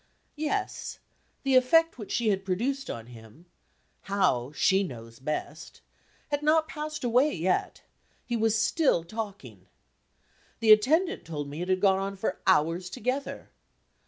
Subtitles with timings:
[0.35, 0.97] Yes;
[1.43, 3.45] the effect which she had produced on him
[4.09, 5.81] how, she knows best
[6.31, 7.83] had not passed away yet:
[8.25, 9.67] he was still talking.
[10.59, 13.51] The attendant told me it had gone on for hours together.